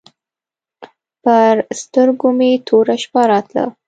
[1.23, 3.65] پر سترګو مې توره شپه راتله.